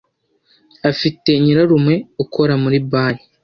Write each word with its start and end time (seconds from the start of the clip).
Afite 0.89 1.29
nyirarume 1.41 1.95
ukora 2.23 2.53
muri 2.63 2.77
banki. 2.91 3.25